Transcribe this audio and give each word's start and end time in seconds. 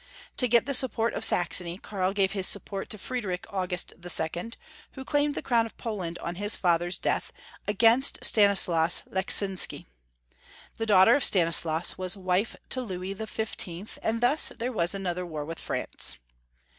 To 0.37 0.47
get 0.47 0.65
the 0.65 0.73
support 0.73 1.13
of 1.13 1.23
Saxony, 1.23 1.77
Karl 1.77 2.11
gave 2.11 2.31
his 2.31 2.47
sup 2.47 2.65
port 2.65 2.89
to 2.89 2.97
Friedrich 2.97 3.45
August 3.53 3.93
II., 4.03 4.51
who 4.93 5.05
claimed 5.05 5.35
the 5.35 5.43
crown 5.43 5.67
of 5.67 5.77
Poland 5.77 6.17
on 6.23 6.33
his 6.41 6.55
father's 6.55 6.97
death, 6.97 7.31
against 7.67 8.17
Stanislas 8.25 9.03
Lecksinsky. 9.11 9.85
The 10.77 10.87
daughter 10.87 11.13
of 11.13 11.23
Stanislas 11.23 11.99
was 11.99 12.17
wife 12.17 12.55
to 12.69 12.81
Louis 12.81 13.13
the 13.13 13.27
XV., 13.27 13.99
and 14.01 14.21
thus 14.21 14.51
there 14.57 14.71
was 14.71 14.95
another 14.95 15.23
war 15.23 15.45
with 15.45 15.59
France. 15.59 16.17